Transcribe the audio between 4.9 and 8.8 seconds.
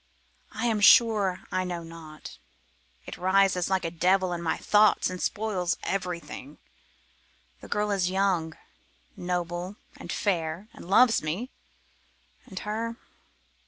and spoils everything. The girl is young,